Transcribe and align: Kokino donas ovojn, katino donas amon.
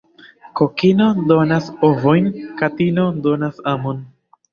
Kokino 0.59 1.09
donas 1.31 1.67
ovojn, 1.89 2.31
katino 2.63 3.05
donas 3.27 3.61
amon. 3.73 4.01